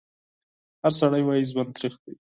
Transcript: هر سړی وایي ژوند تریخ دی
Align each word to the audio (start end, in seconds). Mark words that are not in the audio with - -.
هر 0.81 0.91
سړی 0.99 1.21
وایي 1.25 1.43
ژوند 1.51 1.69
تریخ 1.77 1.93
دی 2.03 2.13